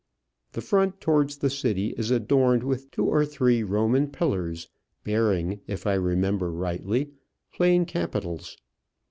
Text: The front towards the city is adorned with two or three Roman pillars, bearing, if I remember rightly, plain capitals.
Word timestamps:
The 0.53 0.61
front 0.61 0.99
towards 0.99 1.37
the 1.37 1.49
city 1.51 1.93
is 1.95 2.09
adorned 2.09 2.63
with 2.63 2.89
two 2.89 3.05
or 3.05 3.23
three 3.23 3.61
Roman 3.61 4.07
pillars, 4.07 4.67
bearing, 5.03 5.61
if 5.67 5.85
I 5.85 5.93
remember 5.93 6.51
rightly, 6.51 7.11
plain 7.53 7.85
capitals. 7.85 8.57